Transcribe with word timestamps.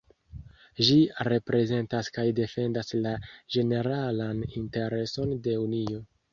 Ĝi 0.87 0.95
reprezentas 1.27 2.09
kaj 2.17 2.25
defendas 2.41 2.91
la 3.03 3.13
ĝeneralan 3.59 4.43
intereson 4.63 5.39
de 5.49 5.57
la 5.57 5.65
Unio. 5.71 6.05